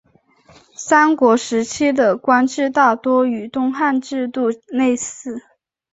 [0.73, 5.43] 三国时期的官制大多与东汉制度类似。